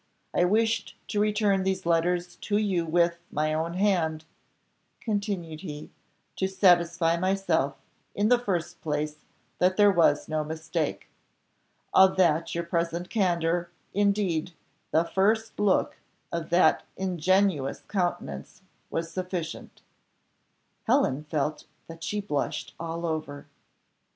[0.33, 4.25] I wished to return these letters to you with, my own hand,"
[4.99, 5.91] continued he,
[6.37, 7.75] "to satisfy myself,
[8.15, 9.25] in the first place,
[9.59, 11.07] that there was no mistake.
[11.93, 14.53] Of that your present candour, indeed,
[14.89, 15.99] the first look
[16.31, 19.83] of that ingenuous countenance, was sufficient."
[20.85, 23.45] Helen felt that she blushed all over.